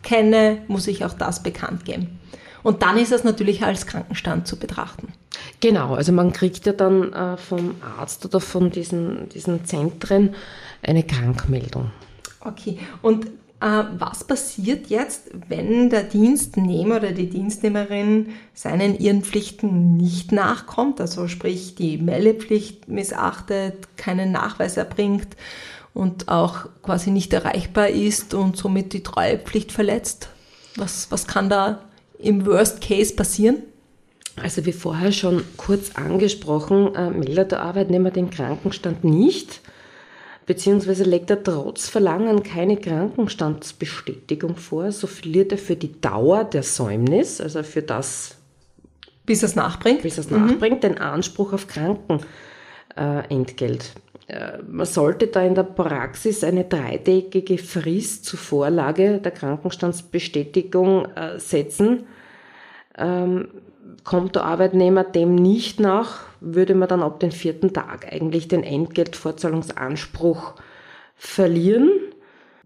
kenne, 0.03 0.59
muss 0.67 0.89
ich 0.89 1.05
auch 1.05 1.15
das 1.15 1.43
bekannt 1.43 1.85
geben. 1.85 2.19
Und 2.65 2.83
dann 2.83 2.99
ist 2.99 3.13
es 3.13 3.23
natürlich 3.23 3.63
als 3.63 3.87
Krankenstand 3.87 4.49
zu 4.49 4.59
betrachten. 4.59 5.13
Genau, 5.61 5.95
also 5.95 6.13
man 6.13 6.33
kriegt 6.33 6.67
ja 6.67 6.73
dann 6.73 7.13
äh, 7.13 7.37
vom 7.37 7.77
Arzt 7.99 8.25
oder 8.25 8.41
von 8.41 8.71
diesen, 8.71 9.29
diesen 9.29 9.65
Zentren 9.65 10.35
eine 10.83 11.05
Krankmeldung. 11.05 11.93
Okay, 12.41 12.79
und 13.01 13.27
was 13.65 14.25
passiert 14.25 14.89
jetzt, 14.89 15.31
wenn 15.49 15.89
der 15.89 16.03
Dienstnehmer 16.03 16.97
oder 16.97 17.13
die 17.13 17.31
Dienstnehmerin 17.31 18.31
seinen 18.53 18.99
ihren 18.99 19.23
Pflichten 19.23 19.97
nicht 19.97 20.33
nachkommt, 20.33 21.01
also 21.01 21.29
sprich 21.29 21.75
die 21.75 21.97
Meldepflicht 21.97 22.89
missachtet, 22.89 23.97
keinen 23.97 24.33
Nachweis 24.33 24.77
erbringt 24.77 25.29
und 25.95 26.29
auch 26.29 26.67
quasi 26.83 27.11
nicht 27.11 27.33
erreichbar 27.33 27.89
ist 27.89 28.35
und 28.35 28.59
somit 28.59 28.93
die 28.93 29.03
Treuepflicht 29.03 29.73
verletzt? 29.73 30.29
Was, 30.77 31.11
was 31.11 31.27
kann 31.27 31.49
da 31.49 31.81
im 32.19 32.45
Worst 32.45 32.83
Case 32.83 33.15
passieren? 33.15 33.63
Also 34.43 34.67
wie 34.67 34.73
vorher 34.73 35.13
schon 35.13 35.43
kurz 35.57 35.93
angesprochen, 35.95 36.95
äh, 36.95 37.09
meldet 37.09 37.53
der 37.53 37.63
Arbeitnehmer 37.63 38.11
den 38.11 38.29
Krankenstand 38.29 39.05
nicht, 39.05 39.63
beziehungsweise 40.47 41.05
legt 41.05 41.31
er 41.31 41.43
trotz 41.43 41.89
Verlangen 41.89 42.43
keine 42.43 42.77
Krankenstandsbestätigung 42.77 44.57
vor, 44.57 44.91
so 44.93 45.07
verliert 45.07 45.53
er 45.53 45.59
für 45.59 45.77
die 45.77 46.01
Dauer 46.01 46.45
der 46.45 46.63
Säumnis, 46.63 47.41
also 47.41 47.63
für 47.63 47.83
das, 47.83 48.37
Bis 49.27 49.43
er 49.43 49.49
es 49.49 49.57
nachbringt? 49.57 50.03
bis 50.03 50.19
es 50.19 50.31
nachbringt, 50.31 50.83
den 50.83 50.99
Anspruch 50.99 51.53
auf 51.53 51.67
Krankenentgelt. 51.67 53.93
Äh, 54.27 54.59
Man 54.67 54.87
sollte 54.87 55.27
da 55.27 55.43
in 55.43 55.55
der 55.55 55.65
Praxis 55.65 56.43
eine 56.45 56.65
dreitägige 56.65 57.59
Frist 57.59 58.25
zur 58.25 58.39
Vorlage 58.39 59.19
der 59.19 59.33
Krankenstandsbestätigung 59.33 61.07
äh, 61.15 61.39
setzen. 61.39 62.07
Ähm, 62.97 63.49
Kommt 64.05 64.37
der 64.37 64.45
Arbeitnehmer 64.45 65.03
dem 65.03 65.35
nicht 65.35 65.81
nach, 65.81 66.21
würde 66.41 66.75
man 66.75 66.89
dann 66.89 67.03
ab 67.03 67.21
dem 67.21 67.33
vierten 67.33 67.73
Tag 67.73 68.13
eigentlich 68.13 68.49
den 68.49 68.63
Entgeltfortzahlungsanspruch 68.63 70.55
verlieren. 71.17 71.91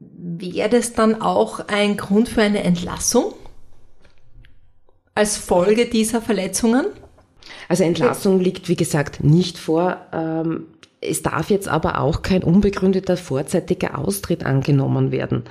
Wäre 0.00 0.68
das 0.68 0.94
dann 0.94 1.22
auch 1.22 1.60
ein 1.68 1.96
Grund 1.96 2.28
für 2.28 2.42
eine 2.42 2.64
Entlassung? 2.64 3.34
Als 5.14 5.36
Folge 5.36 5.86
dieser 5.86 6.20
Verletzungen? 6.20 6.86
Also 7.68 7.84
Entlassung 7.84 8.40
liegt, 8.40 8.68
wie 8.68 8.76
gesagt, 8.76 9.22
nicht 9.22 9.58
vor. 9.58 10.06
Ähm, 10.12 10.66
Es 11.00 11.22
darf 11.22 11.48
jetzt 11.50 11.68
aber 11.68 12.00
auch 12.00 12.22
kein 12.22 12.42
unbegründeter 12.42 13.16
vorzeitiger 13.16 13.98
Austritt 13.98 14.44
angenommen 14.44 15.12
werden. 15.12 15.44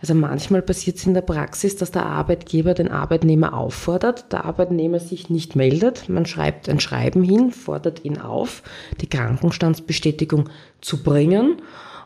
Also 0.00 0.14
manchmal 0.14 0.62
passiert 0.62 0.96
es 0.96 1.06
in 1.06 1.12
der 1.12 1.20
Praxis, 1.20 1.76
dass 1.76 1.90
der 1.90 2.06
Arbeitgeber 2.06 2.72
den 2.72 2.90
Arbeitnehmer 2.90 3.54
auffordert, 3.54 4.32
der 4.32 4.46
Arbeitnehmer 4.46 5.00
sich 5.00 5.28
nicht 5.28 5.56
meldet, 5.56 6.08
man 6.08 6.24
schreibt 6.24 6.70
ein 6.70 6.80
Schreiben 6.80 7.22
hin, 7.22 7.50
fordert 7.50 8.04
ihn 8.04 8.18
auf, 8.18 8.62
die 9.02 9.08
Krankenstandsbestätigung 9.08 10.48
zu 10.80 11.02
bringen 11.02 11.60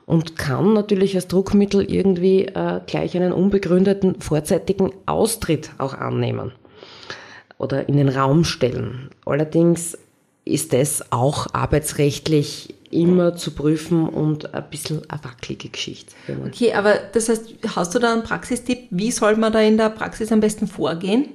und 0.05 0.37
kann 0.37 0.73
natürlich 0.73 1.15
als 1.15 1.29
Druckmittel 1.29 1.89
irgendwie 1.89 2.47
äh, 2.47 2.81
gleich 2.87 3.17
einen 3.17 3.33
unbegründeten 3.33 4.21
vorzeitigen 4.21 4.91
Austritt 5.07 5.71
auch 5.79 5.95
annehmen 5.95 6.53
oder 7.59 7.89
in 7.89 7.97
den 7.97 8.09
Raum 8.09 8.45
stellen. 8.45 9.11
Allerdings 9.25 9.99
ist 10.49 10.73
das 10.73 11.13
auch 11.13 11.47
arbeitsrechtlich 11.53 12.75
immer 12.91 13.37
zu 13.37 13.51
prüfen 13.51 14.09
und 14.09 14.55
ein 14.55 14.65
bisschen 14.71 15.03
eine 15.09 15.23
wackelige 15.23 15.69
Geschichte. 15.69 16.15
Okay, 16.47 16.73
aber 16.73 16.95
das 17.13 17.29
heißt, 17.29 17.55
hast 17.75 17.95
du 17.95 17.99
da 17.99 18.13
einen 18.13 18.23
Praxistipp? 18.23 18.87
Wie 18.91 19.11
soll 19.11 19.37
man 19.37 19.53
da 19.53 19.61
in 19.61 19.77
der 19.77 19.91
Praxis 19.91 20.33
am 20.33 20.41
besten 20.41 20.67
vorgehen? 20.67 21.27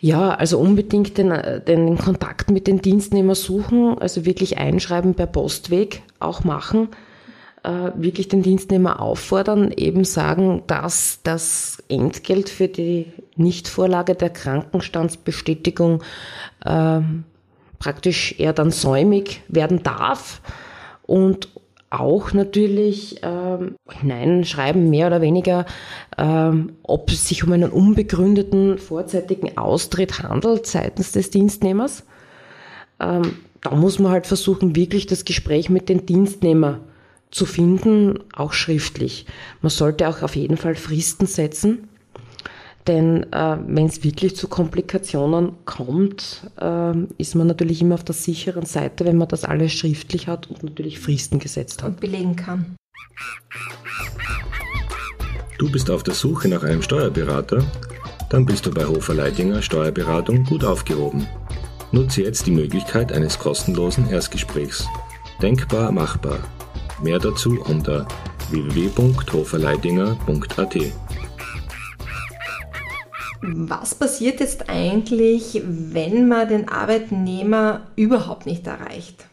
Ja, 0.00 0.30
also 0.30 0.58
unbedingt 0.58 1.18
den, 1.18 1.32
den 1.66 1.98
Kontakt 1.98 2.50
mit 2.50 2.66
den 2.66 2.80
Dienstnehmer 2.80 3.34
suchen, 3.34 3.98
also 3.98 4.24
wirklich 4.24 4.58
einschreiben 4.58 5.14
per 5.14 5.26
Postweg 5.26 6.02
auch 6.20 6.44
machen, 6.44 6.88
äh, 7.64 7.90
wirklich 7.96 8.28
den 8.28 8.42
Dienstnehmer 8.42 9.00
auffordern, 9.00 9.72
eben 9.72 10.04
sagen, 10.04 10.62
dass 10.66 11.20
das 11.24 11.82
Entgelt 11.88 12.48
für 12.48 12.68
die 12.68 13.06
Nichtvorlage 13.36 14.14
der 14.14 14.30
Krankenstandsbestätigung 14.30 16.02
ähm, 16.64 17.24
praktisch 17.78 18.38
eher 18.38 18.52
dann 18.52 18.70
säumig 18.70 19.42
werden 19.48 19.82
darf 19.82 20.40
und 21.06 21.48
auch 21.90 22.32
natürlich 22.32 23.20
ähm, 23.22 23.76
hineinschreiben, 23.90 24.90
mehr 24.90 25.06
oder 25.06 25.22
weniger, 25.22 25.64
ähm, 26.18 26.74
ob 26.82 27.10
es 27.10 27.28
sich 27.28 27.44
um 27.44 27.52
einen 27.52 27.70
unbegründeten 27.70 28.78
vorzeitigen 28.78 29.56
Austritt 29.56 30.22
handelt 30.22 30.66
seitens 30.66 31.12
des 31.12 31.30
Dienstnehmers. 31.30 32.04
Ähm, 33.00 33.38
da 33.62 33.70
muss 33.74 33.98
man 33.98 34.12
halt 34.12 34.26
versuchen, 34.26 34.76
wirklich 34.76 35.06
das 35.06 35.24
Gespräch 35.24 35.70
mit 35.70 35.88
dem 35.88 36.04
Dienstnehmer 36.04 36.80
zu 37.30 37.46
finden, 37.46 38.20
auch 38.34 38.52
schriftlich. 38.52 39.26
Man 39.62 39.70
sollte 39.70 40.08
auch 40.08 40.22
auf 40.22 40.36
jeden 40.36 40.56
Fall 40.56 40.74
Fristen 40.74 41.26
setzen, 41.26 41.88
denn 42.88 43.30
äh, 43.32 43.58
wenn 43.66 43.86
es 43.86 44.02
wirklich 44.02 44.34
zu 44.34 44.48
Komplikationen 44.48 45.52
kommt, 45.66 46.50
äh, 46.60 46.92
ist 47.18 47.34
man 47.34 47.46
natürlich 47.46 47.82
immer 47.82 47.94
auf 47.94 48.04
der 48.04 48.14
sicheren 48.14 48.64
Seite, 48.64 49.04
wenn 49.04 49.18
man 49.18 49.28
das 49.28 49.44
alles 49.44 49.74
schriftlich 49.74 50.26
hat 50.26 50.48
und 50.48 50.62
natürlich 50.62 50.98
Fristen 50.98 51.38
gesetzt 51.38 51.82
hat. 51.82 51.90
und 51.90 52.00
belegen 52.00 52.34
kann. 52.34 52.76
Du 55.58 55.70
bist 55.70 55.90
auf 55.90 56.02
der 56.02 56.14
Suche 56.14 56.48
nach 56.48 56.62
einem 56.62 56.80
Steuerberater? 56.82 57.62
Dann 58.30 58.46
bist 58.46 58.64
du 58.66 58.70
bei 58.70 58.86
Hofer 58.86 59.14
Leidinger 59.14 59.62
Steuerberatung 59.62 60.44
gut 60.44 60.64
aufgehoben. 60.64 61.26
Nutze 61.92 62.22
jetzt 62.22 62.46
die 62.46 62.52
Möglichkeit 62.52 63.12
eines 63.12 63.38
kostenlosen 63.38 64.10
Erstgesprächs. 64.10 64.86
Denkbar 65.42 65.92
machbar. 65.92 66.38
Mehr 67.02 67.18
dazu 67.18 67.60
unter 67.66 68.08
www.hoferleidinger.at. 68.50 71.07
Was 73.40 73.94
passiert 73.94 74.40
jetzt 74.40 74.68
eigentlich, 74.68 75.62
wenn 75.64 76.26
man 76.28 76.48
den 76.48 76.68
Arbeitnehmer 76.68 77.86
überhaupt 77.94 78.46
nicht 78.46 78.66
erreicht? 78.66 79.26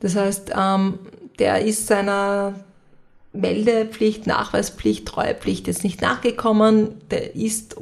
Das 0.00 0.16
heißt, 0.16 0.52
ähm, 0.58 0.98
der 1.38 1.62
ist 1.64 1.86
seiner 1.86 2.54
Meldepflicht, 3.32 4.26
Nachweispflicht, 4.26 5.06
Treuepflicht 5.06 5.66
jetzt 5.66 5.84
nicht 5.84 6.00
nachgekommen, 6.00 6.88
der 7.10 7.36
ist 7.36 7.76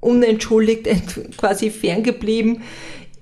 unentschuldigt 0.00 0.86
ent- 0.86 1.36
quasi 1.36 1.70
ferngeblieben. 1.70 2.62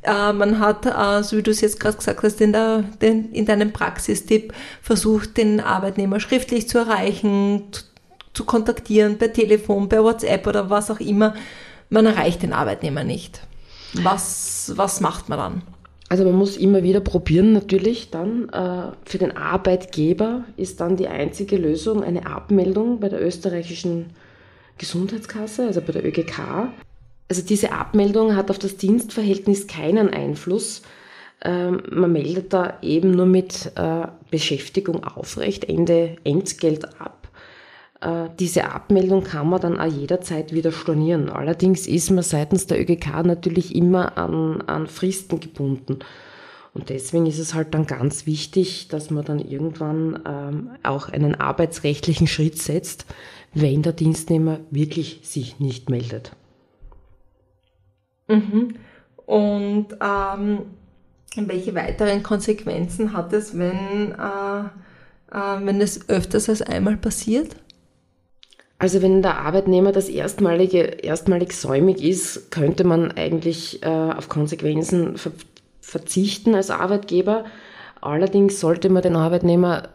Äh, 0.03 0.33
man 0.33 0.61
hat, 0.61 0.87
äh, 0.87 1.23
so 1.25 1.39
wie 1.39 1.43
du 1.43 1.51
es 1.51 1.61
jetzt 1.61 1.81
gerade 1.81 1.97
gesagt 1.97 2.23
hast, 2.23 2.41
in, 2.41 2.53
der, 2.53 2.85
in 3.01 3.47
deinem 3.47 3.73
Praxistipp 3.73 4.53
versucht, 4.83 5.37
den 5.37 5.61
Arbeitnehmer 5.61 6.21
schriftlich 6.21 6.69
zu 6.69 6.79
erreichen, 6.79 7.65
zu, 7.73 7.83
zu 8.39 8.45
kontaktieren, 8.45 9.19
per 9.19 9.33
Telefon, 9.33 9.89
per 9.89 10.05
WhatsApp 10.05 10.47
oder 10.47 10.71
was 10.71 10.93
auch 10.93 11.01
immer. 11.01 11.35
Man 11.91 12.07
erreicht 12.07 12.43
den 12.43 12.53
Arbeitnehmer 12.53 13.03
nicht. 13.03 13.41
Was, 13.95 14.73
was 14.77 15.01
macht 15.01 15.29
man 15.29 15.39
dann? 15.39 15.63
Also 16.09 16.25
man 16.25 16.37
muss 16.37 16.57
immer 16.57 16.85
wieder 16.85 17.01
probieren 17.01 17.53
natürlich 17.53 18.11
dann. 18.11 18.49
Äh, 18.51 18.93
für 19.05 19.19
den 19.19 19.37
Arbeitgeber 19.37 20.45
ist 20.57 20.81
dann 20.81 20.97
die 20.97 21.09
einzige 21.09 21.57
Lösung 21.57 22.05
eine 22.05 22.27
Abmeldung 22.27 23.01
bei 23.01 23.09
der 23.09 23.21
österreichischen 23.21 24.11
Gesundheitskasse, 24.79 25.67
also 25.67 25.81
bei 25.81 25.93
der 25.93 26.07
ÖGK. 26.07 26.69
Also 27.29 27.43
diese 27.43 27.73
Abmeldung 27.73 28.37
hat 28.37 28.51
auf 28.51 28.61
das 28.61 28.77
Dienstverhältnis 28.77 29.67
keinen 29.67 30.11
Einfluss. 30.11 30.83
Ähm, 31.45 31.83
man 31.91 32.13
meldet 32.13 32.53
da 32.53 32.79
eben 32.83 33.11
nur 33.11 33.27
mit 33.27 33.73
äh, 33.75 34.07
Beschäftigung 34.31 35.03
aufrecht, 35.03 35.65
Ende 35.65 36.17
Entgelt 36.23 37.01
ab. 37.01 37.18
Äh, 38.01 38.29
Diese 38.39 38.71
Abmeldung 38.71 39.25
kann 39.25 39.49
man 39.49 39.61
dann 39.61 39.81
auch 39.81 39.87
jederzeit 39.87 40.53
wieder 40.53 40.73
stornieren. 40.73 41.31
Allerdings 41.31 41.87
ist 41.87 42.11
man 42.11 42.23
seitens 42.23 42.67
der 42.67 42.81
ÖGK 42.81 43.25
natürlich 43.25 43.75
immer 43.75 44.17
an, 44.17 44.63
an 44.63 44.87
Fristen 44.87 45.41
gebunden. 45.41 45.99
Und 46.75 46.91
deswegen 46.91 47.27
ist 47.27 47.39
es 47.39 47.55
halt 47.55 47.75
dann 47.75 47.87
ganz 47.87 48.27
wichtig, 48.27 48.89
dass 48.89 49.11
man 49.11 49.25
dann 49.25 49.41
irgendwann 49.41 50.23
ähm, 50.27 50.71
auch 50.85 51.09
einen 51.09 51.35
arbeitsrechtlichen 51.35 52.27
Schritt 52.29 52.59
setzt, 52.59 53.07
wenn 53.53 53.83
der 53.83 53.95
Dienstnehmer 53.95 54.61
wirklich 54.71 55.21
sich 55.25 55.59
nicht 55.59 55.91
meldet. 55.91 56.33
Und 59.27 59.87
ähm, 60.01 60.59
welche 61.35 61.75
weiteren 61.75 62.23
Konsequenzen 62.23 63.13
hat 63.13 63.33
es, 63.33 63.59
wenn, 63.59 64.13
äh, 64.13 64.61
äh, 65.33 65.65
wenn 65.65 65.81
es 65.81 66.09
öfters 66.09 66.49
als 66.49 66.63
einmal 66.63 66.97
passiert? 66.97 67.57
Also 68.79 69.03
wenn 69.03 69.23
der 69.23 69.39
Arbeitnehmer 69.39 69.91
das 69.91 70.09
erstmalige, 70.09 70.79
erstmalig 70.79 71.53
säumig 71.53 72.03
ist, 72.03 72.51
könnte 72.51 72.85
man 72.85 73.11
eigentlich 73.13 73.83
äh, 73.83 73.87
auf 73.89 74.29
Konsequenzen 74.29 75.17
ver 75.17 75.33
verzichten 75.81 76.55
als 76.55 76.71
Arbeitgeber. 76.71 77.47
Allerdings 78.03 78.61
sollte 78.61 78.91
man 78.91 79.03
den 79.03 79.17
Arbeitnehmer 79.17 79.89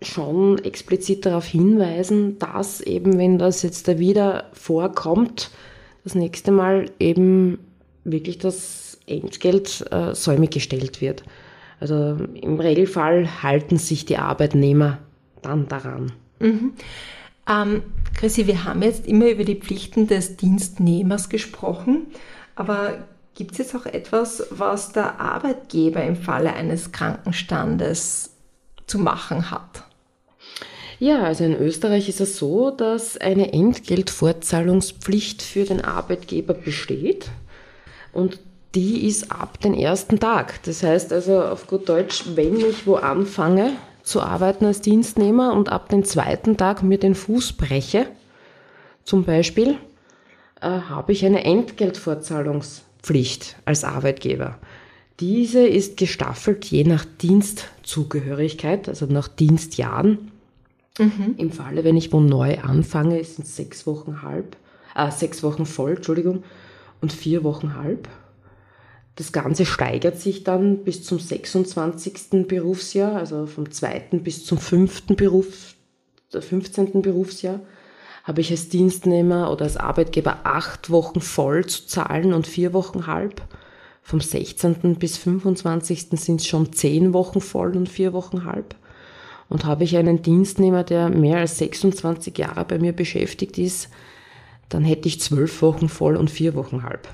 schon 0.00 0.58
explizit 0.58 1.26
darauf 1.26 1.44
hinweisen, 1.44 2.38
dass 2.38 2.80
eben, 2.80 3.18
wenn 3.18 3.36
das 3.36 3.62
jetzt 3.62 3.88
da 3.88 3.98
wieder 3.98 4.44
vorkommt, 4.52 5.50
das 6.04 6.14
nächste 6.14 6.52
Mal 6.52 6.90
eben 7.00 7.58
wirklich 8.04 8.38
das 8.38 9.00
Entgelt 9.08 9.84
äh, 9.90 10.14
säumig 10.14 10.50
gestellt 10.50 11.00
wird. 11.00 11.24
Also 11.80 12.16
im 12.34 12.60
Regelfall 12.60 13.42
halten 13.42 13.76
sich 13.76 14.04
die 14.04 14.18
Arbeitnehmer 14.18 14.98
dann 15.42 15.66
daran. 15.66 16.12
Mhm. 16.38 16.74
Ähm, 17.48 17.82
Chrissy, 18.18 18.48
wir 18.48 18.64
haben 18.64 18.82
jetzt 18.82 19.06
immer 19.06 19.28
über 19.28 19.44
die 19.44 19.54
Pflichten 19.54 20.08
des 20.08 20.36
Dienstnehmers 20.36 21.28
gesprochen, 21.28 22.08
aber 22.56 23.06
gibt 23.36 23.52
es 23.52 23.58
jetzt 23.58 23.76
auch 23.76 23.86
etwas, 23.86 24.44
was 24.50 24.90
der 24.90 25.20
Arbeitgeber 25.20 26.02
im 26.02 26.16
Falle 26.16 26.52
eines 26.52 26.90
Krankenstandes 26.90 28.30
zu 28.88 28.98
machen 28.98 29.52
hat? 29.52 29.84
Ja, 30.98 31.22
also 31.22 31.44
in 31.44 31.54
Österreich 31.54 32.08
ist 32.08 32.20
es 32.20 32.38
so, 32.38 32.72
dass 32.72 33.16
eine 33.18 33.52
Entgeltfortzahlungspflicht 33.52 35.40
für 35.40 35.62
den 35.62 35.84
Arbeitgeber 35.84 36.54
besteht 36.54 37.30
und 38.12 38.40
die 38.74 39.06
ist 39.06 39.30
ab 39.30 39.60
den 39.60 39.74
ersten 39.74 40.18
Tag. 40.18 40.60
Das 40.64 40.82
heißt 40.82 41.12
also 41.12 41.40
auf 41.40 41.68
gut 41.68 41.88
Deutsch, 41.88 42.24
wenn 42.34 42.56
ich 42.56 42.84
wo 42.84 42.96
anfange 42.96 43.74
zu 44.08 44.20
arbeiten 44.22 44.64
als 44.64 44.80
Dienstnehmer 44.80 45.52
und 45.52 45.70
ab 45.70 45.90
dem 45.90 46.02
zweiten 46.04 46.56
Tag 46.56 46.82
mir 46.82 46.98
den 46.98 47.14
Fuß 47.14 47.52
breche, 47.52 48.06
zum 49.04 49.22
Beispiel, 49.24 49.76
äh, 50.60 50.68
habe 50.68 51.12
ich 51.12 51.24
eine 51.24 51.44
Entgeltfortzahlungspflicht 51.44 53.54
als 53.66 53.84
Arbeitgeber. 53.84 54.58
Diese 55.20 55.64
ist 55.66 55.96
gestaffelt 55.98 56.64
je 56.64 56.82
nach 56.84 57.04
Dienstzugehörigkeit, 57.04 58.88
also 58.88 59.06
nach 59.06 59.28
Dienstjahren. 59.28 60.32
Mhm. 60.98 61.34
Im 61.36 61.52
Falle, 61.52 61.84
wenn 61.84 61.96
ich 61.96 62.12
wo 62.12 62.18
neu 62.20 62.58
anfange, 62.60 63.22
sind 63.24 63.46
es 63.46 63.56
sechs 63.56 63.86
Wochen 63.86 64.22
halb, 64.22 64.56
äh, 64.94 65.10
sechs 65.10 65.42
Wochen 65.42 65.66
voll, 65.66 65.96
Entschuldigung, 65.96 66.44
und 67.00 67.12
vier 67.12 67.44
Wochen 67.44 67.76
halb. 67.76 68.08
Das 69.18 69.32
Ganze 69.32 69.66
steigert 69.66 70.16
sich 70.20 70.44
dann 70.44 70.84
bis 70.84 71.02
zum 71.02 71.18
26. 71.18 72.46
Berufsjahr, 72.46 73.16
also 73.16 73.46
vom 73.46 73.68
zweiten 73.72 74.22
bis 74.22 74.44
zum 74.44 74.58
fünften 74.58 75.16
Beruf, 75.16 75.74
15. 76.30 77.02
Berufsjahr 77.02 77.58
habe 78.22 78.42
ich 78.42 78.52
als 78.52 78.68
Dienstnehmer 78.68 79.50
oder 79.50 79.64
als 79.64 79.76
Arbeitgeber 79.76 80.42
acht 80.44 80.90
Wochen 80.90 81.20
voll 81.20 81.66
zu 81.66 81.88
zahlen 81.88 82.32
und 82.32 82.46
vier 82.46 82.72
Wochen 82.72 83.08
halb. 83.08 83.42
Vom 84.02 84.20
16. 84.20 84.94
bis 85.00 85.16
25. 85.16 86.10
sind 86.10 86.40
es 86.40 86.46
schon 86.46 86.72
zehn 86.72 87.12
Wochen 87.12 87.40
voll 87.40 87.76
und 87.76 87.88
vier 87.88 88.12
Wochen 88.12 88.44
halb. 88.44 88.76
Und 89.48 89.64
habe 89.64 89.82
ich 89.82 89.96
einen 89.96 90.22
Dienstnehmer, 90.22 90.84
der 90.84 91.08
mehr 91.08 91.38
als 91.38 91.58
26 91.58 92.38
Jahre 92.38 92.64
bei 92.64 92.78
mir 92.78 92.92
beschäftigt 92.92 93.58
ist, 93.58 93.88
dann 94.68 94.84
hätte 94.84 95.08
ich 95.08 95.20
zwölf 95.20 95.60
Wochen 95.60 95.88
voll 95.88 96.14
und 96.14 96.30
vier 96.30 96.54
Wochen 96.54 96.84
halb. 96.84 97.08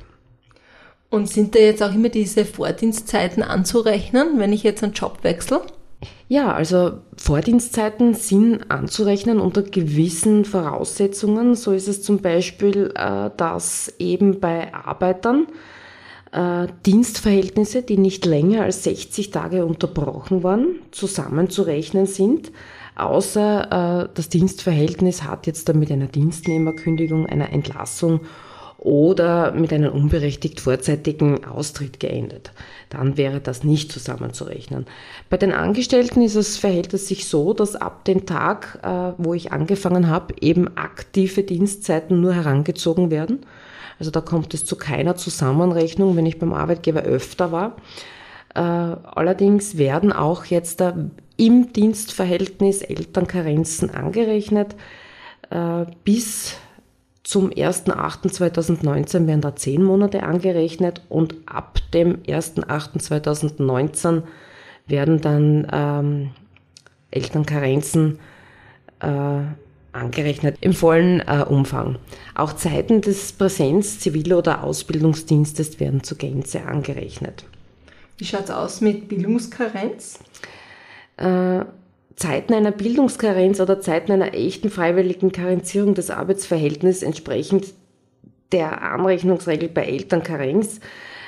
Und 1.10 1.28
sind 1.28 1.54
da 1.54 1.60
jetzt 1.60 1.82
auch 1.82 1.94
immer 1.94 2.08
diese 2.08 2.44
Vordienstzeiten 2.44 3.42
anzurechnen, 3.42 4.38
wenn 4.38 4.52
ich 4.52 4.62
jetzt 4.62 4.82
einen 4.82 4.94
Job 4.94 5.18
wechsle? 5.22 5.62
Ja, 6.28 6.52
also 6.52 6.98
Vordienstzeiten 7.16 8.14
sind 8.14 8.70
anzurechnen 8.70 9.40
unter 9.40 9.62
gewissen 9.62 10.44
Voraussetzungen. 10.44 11.54
So 11.54 11.72
ist 11.72 11.88
es 11.88 12.02
zum 12.02 12.18
Beispiel, 12.18 12.92
äh, 12.96 13.30
dass 13.36 13.92
eben 13.98 14.40
bei 14.40 14.72
Arbeitern 14.74 15.46
äh, 16.32 16.66
Dienstverhältnisse, 16.86 17.82
die 17.82 17.98
nicht 17.98 18.24
länger 18.24 18.62
als 18.62 18.82
60 18.84 19.30
Tage 19.30 19.64
unterbrochen 19.64 20.42
waren, 20.42 20.80
zusammenzurechnen 20.90 22.06
sind, 22.06 22.50
außer 22.96 24.04
äh, 24.04 24.08
das 24.14 24.28
Dienstverhältnis 24.28 25.22
hat 25.22 25.46
jetzt 25.46 25.68
dann 25.68 25.78
mit 25.78 25.92
einer 25.92 26.06
Dienstnehmerkündigung, 26.06 27.26
einer 27.26 27.52
Entlassung 27.52 28.20
oder 28.84 29.52
mit 29.52 29.72
einem 29.72 29.90
unberechtigt 29.92 30.60
vorzeitigen 30.60 31.44
Austritt 31.46 32.00
geendet. 32.00 32.52
Dann 32.90 33.16
wäre 33.16 33.40
das 33.40 33.64
nicht 33.64 33.90
zusammenzurechnen. 33.90 34.84
Bei 35.30 35.38
den 35.38 35.52
Angestellten 35.52 36.20
ist 36.20 36.34
es, 36.34 36.58
verhält 36.58 36.92
es 36.92 37.08
sich 37.08 37.26
so, 37.26 37.54
dass 37.54 37.76
ab 37.76 38.04
dem 38.04 38.26
Tag, 38.26 38.78
äh, 38.82 39.12
wo 39.16 39.32
ich 39.32 39.52
angefangen 39.52 40.08
habe, 40.08 40.34
eben 40.40 40.76
aktive 40.76 41.42
Dienstzeiten 41.42 42.20
nur 42.20 42.34
herangezogen 42.34 43.10
werden. 43.10 43.46
Also 43.98 44.10
da 44.10 44.20
kommt 44.20 44.52
es 44.52 44.66
zu 44.66 44.76
keiner 44.76 45.16
Zusammenrechnung, 45.16 46.14
wenn 46.14 46.26
ich 46.26 46.38
beim 46.38 46.52
Arbeitgeber 46.52 47.02
öfter 47.02 47.52
war. 47.52 47.76
Äh, 48.54 48.60
allerdings 48.60 49.78
werden 49.78 50.12
auch 50.12 50.44
jetzt 50.44 50.80
da 50.80 50.94
im 51.38 51.72
Dienstverhältnis 51.72 52.82
Elternkarenzen 52.82 53.88
angerechnet. 53.88 54.76
Äh, 55.48 55.86
bis 56.04 56.56
zum 57.24 57.50
1.8.2019 57.50 59.26
werden 59.26 59.40
da 59.40 59.56
zehn 59.56 59.82
Monate 59.82 60.22
angerechnet 60.22 61.02
und 61.08 61.34
ab 61.46 61.80
dem 61.94 62.22
1.8.2019 62.22 64.22
werden 64.86 65.20
dann 65.22 65.66
ähm, 65.72 66.30
Elternkarenzen 67.10 68.18
äh, 69.00 69.40
angerechnet 69.92 70.58
im 70.60 70.74
vollen 70.74 71.20
äh, 71.20 71.46
Umfang. 71.48 71.96
Auch 72.34 72.52
Zeiten 72.52 73.00
des 73.00 73.32
Präsenz-, 73.32 74.00
Zivil- 74.00 74.34
oder 74.34 74.62
Ausbildungsdienstes 74.62 75.80
werden 75.80 76.02
zur 76.02 76.18
Gänze 76.18 76.66
angerechnet. 76.66 77.46
Wie 78.18 78.26
schaut 78.26 78.44
es 78.44 78.50
aus 78.50 78.82
mit 78.82 79.08
Bildungskarenz? 79.08 80.18
Äh, 81.16 81.64
Zeiten 82.16 82.54
einer 82.54 82.70
Bildungskarenz 82.70 83.60
oder 83.60 83.80
Zeiten 83.80 84.12
einer 84.12 84.34
echten 84.34 84.70
freiwilligen 84.70 85.32
Karenzierung 85.32 85.94
des 85.94 86.10
Arbeitsverhältnisses 86.10 87.02
entsprechend 87.02 87.74
der 88.52 88.82
Anrechnungsregel 88.82 89.68
bei 89.68 89.84
Elternkarenz. 89.84 90.80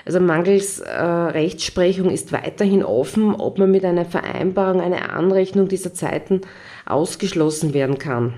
Also 0.04 0.20
mangels 0.20 0.78
äh, 0.78 1.02
Rechtsprechung 1.02 2.10
ist 2.10 2.30
weiterhin 2.32 2.84
offen, 2.84 3.34
ob 3.34 3.58
man 3.58 3.72
mit 3.72 3.84
einer 3.84 4.04
Vereinbarung 4.04 4.80
eine 4.80 5.10
Anrechnung 5.10 5.66
dieser 5.66 5.92
Zeiten 5.92 6.42
ausgeschlossen 6.84 7.74
werden 7.74 7.98
kann. 7.98 8.34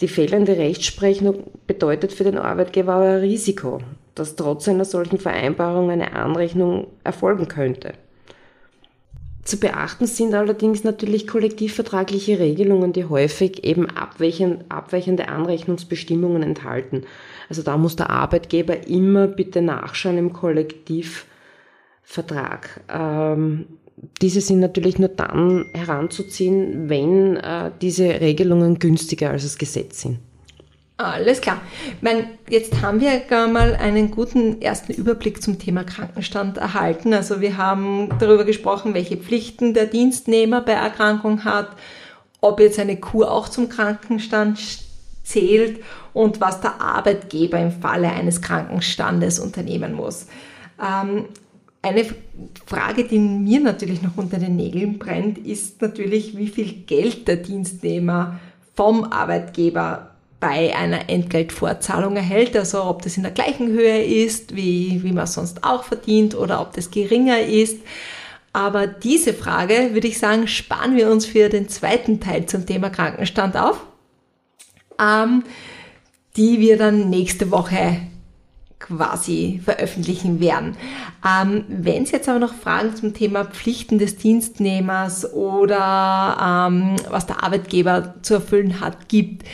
Die 0.00 0.08
fehlende 0.08 0.58
Rechtsprechung 0.58 1.44
bedeutet 1.66 2.12
für 2.12 2.24
den 2.24 2.36
Arbeitgeber 2.36 2.94
aber 2.94 3.04
ein 3.04 3.20
Risiko, 3.20 3.80
dass 4.14 4.36
trotz 4.36 4.68
einer 4.68 4.84
solchen 4.84 5.18
Vereinbarung 5.18 5.90
eine 5.90 6.12
Anrechnung 6.14 6.88
erfolgen 7.04 7.48
könnte. 7.48 7.94
Zu 9.42 9.58
beachten 9.58 10.06
sind 10.06 10.34
allerdings 10.34 10.84
natürlich 10.84 11.26
kollektivvertragliche 11.26 12.38
Regelungen, 12.38 12.92
die 12.92 13.06
häufig 13.06 13.64
eben 13.64 13.88
abweichende 13.88 15.28
Anrechnungsbestimmungen 15.28 16.42
enthalten. 16.42 17.04
Also 17.48 17.62
da 17.62 17.78
muss 17.78 17.96
der 17.96 18.10
Arbeitgeber 18.10 18.86
immer 18.86 19.26
bitte 19.26 19.62
nachschauen 19.62 20.18
im 20.18 20.34
Kollektivvertrag. 20.34 22.82
Ähm, 22.88 23.64
diese 24.20 24.40
sind 24.40 24.60
natürlich 24.60 24.98
nur 24.98 25.08
dann 25.08 25.66
heranzuziehen, 25.72 26.88
wenn 26.88 27.36
äh, 27.36 27.70
diese 27.80 28.20
Regelungen 28.20 28.78
günstiger 28.78 29.30
als 29.30 29.44
das 29.44 29.58
Gesetz 29.58 30.02
sind. 30.02 30.18
Alles 31.00 31.40
klar. 31.40 31.62
Ich 31.96 32.02
meine, 32.02 32.28
jetzt 32.50 32.82
haben 32.82 33.00
wir 33.00 33.20
gar 33.20 33.48
mal 33.48 33.74
einen 33.74 34.10
guten 34.10 34.60
ersten 34.60 34.92
Überblick 34.92 35.42
zum 35.42 35.58
Thema 35.58 35.82
Krankenstand 35.82 36.58
erhalten. 36.58 37.14
Also 37.14 37.40
wir 37.40 37.56
haben 37.56 38.10
darüber 38.18 38.44
gesprochen, 38.44 38.92
welche 38.92 39.16
Pflichten 39.16 39.72
der 39.72 39.86
Dienstnehmer 39.86 40.60
bei 40.60 40.72
Erkrankung 40.72 41.44
hat, 41.44 41.68
ob 42.42 42.60
jetzt 42.60 42.78
eine 42.78 42.98
Kur 42.98 43.30
auch 43.30 43.48
zum 43.48 43.70
Krankenstand 43.70 44.58
zählt 45.22 45.82
und 46.12 46.42
was 46.42 46.60
der 46.60 46.82
Arbeitgeber 46.82 47.58
im 47.58 47.72
Falle 47.72 48.10
eines 48.10 48.42
Krankenstandes 48.42 49.38
unternehmen 49.38 49.94
muss. 49.94 50.26
Ähm, 50.78 51.24
eine 51.80 52.04
Frage, 52.66 53.04
die 53.04 53.18
mir 53.18 53.60
natürlich 53.60 54.02
noch 54.02 54.18
unter 54.18 54.36
den 54.36 54.56
Nägeln 54.56 54.98
brennt, 54.98 55.38
ist 55.38 55.80
natürlich, 55.80 56.36
wie 56.36 56.48
viel 56.48 56.70
Geld 56.84 57.26
der 57.26 57.36
Dienstnehmer 57.36 58.38
vom 58.74 59.04
Arbeitgeber 59.04 60.10
bei 60.40 60.74
einer 60.74 61.10
Entgeltvorzahlung 61.10 62.16
erhält, 62.16 62.56
also 62.56 62.82
ob 62.84 63.02
das 63.02 63.18
in 63.18 63.22
der 63.22 63.32
gleichen 63.32 63.68
Höhe 63.68 64.02
ist, 64.02 64.56
wie, 64.56 65.02
wie 65.02 65.12
man 65.12 65.26
sonst 65.26 65.62
auch 65.62 65.84
verdient 65.84 66.34
oder 66.34 66.62
ob 66.62 66.72
das 66.72 66.90
geringer 66.90 67.40
ist. 67.40 67.78
Aber 68.52 68.86
diese 68.86 69.34
Frage, 69.34 69.90
würde 69.92 70.08
ich 70.08 70.18
sagen, 70.18 70.48
sparen 70.48 70.96
wir 70.96 71.10
uns 71.10 71.26
für 71.26 71.50
den 71.50 71.68
zweiten 71.68 72.20
Teil 72.20 72.46
zum 72.46 72.66
Thema 72.66 72.90
Krankenstand 72.90 73.56
auf, 73.56 73.84
ähm, 74.98 75.44
die 76.36 76.58
wir 76.58 76.78
dann 76.78 77.10
nächste 77.10 77.50
Woche 77.50 77.98
quasi 78.80 79.60
veröffentlichen 79.62 80.40
werden. 80.40 80.76
Ähm, 81.24 81.64
Wenn 81.68 82.04
es 82.04 82.12
jetzt 82.12 82.28
aber 82.28 82.38
noch 82.38 82.54
Fragen 82.54 82.96
zum 82.96 83.14
Thema 83.14 83.44
Pflichten 83.44 83.98
des 83.98 84.16
Dienstnehmers 84.16 85.32
oder 85.32 86.68
ähm, 86.68 86.96
was 87.10 87.26
der 87.26 87.44
Arbeitgeber 87.44 88.14
zu 88.22 88.34
erfüllen 88.34 88.80
hat 88.80 89.08
gibt, 89.08 89.44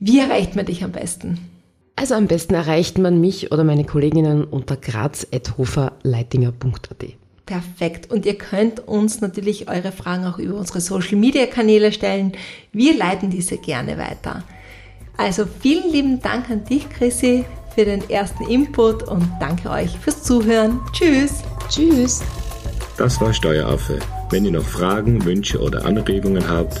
Wie 0.00 0.18
erreicht 0.20 0.56
man 0.56 0.66
dich 0.66 0.84
am 0.84 0.92
besten? 0.92 1.38
Also 1.96 2.14
am 2.14 2.28
besten 2.28 2.54
erreicht 2.54 2.98
man 2.98 3.20
mich 3.20 3.50
oder 3.50 3.64
meine 3.64 3.82
Kolleginnen 3.84 4.44
unter 4.44 4.76
graz.hoferleitinger.at. 4.76 7.04
Perfekt. 7.44 8.12
Und 8.12 8.24
ihr 8.24 8.36
könnt 8.36 8.86
uns 8.86 9.20
natürlich 9.20 9.68
eure 9.68 9.90
Fragen 9.90 10.26
auch 10.26 10.38
über 10.38 10.54
unsere 10.56 10.80
Social 10.80 11.16
Media 11.16 11.46
Kanäle 11.46 11.90
stellen. 11.92 12.34
Wir 12.72 12.96
leiten 12.96 13.30
diese 13.30 13.56
gerne 13.56 13.98
weiter. 13.98 14.44
Also 15.16 15.44
vielen 15.60 15.90
lieben 15.90 16.22
Dank 16.22 16.48
an 16.50 16.64
dich, 16.64 16.88
Chrissy, 16.88 17.44
für 17.74 17.84
den 17.84 18.08
ersten 18.08 18.44
Input 18.44 19.02
und 19.02 19.28
danke 19.40 19.68
euch 19.70 19.90
fürs 19.98 20.22
Zuhören. 20.22 20.78
Tschüss. 20.92 21.42
Tschüss. 21.68 22.22
Das 22.96 23.20
war 23.20 23.32
Steueraffe. 23.32 23.98
Wenn 24.30 24.44
ihr 24.44 24.52
noch 24.52 24.62
Fragen, 24.62 25.24
Wünsche 25.24 25.60
oder 25.60 25.84
Anregungen 25.84 26.48
habt, 26.48 26.80